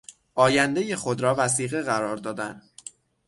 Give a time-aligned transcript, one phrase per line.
[0.35, 2.61] آیندهی خود را وثیقه قرار دادن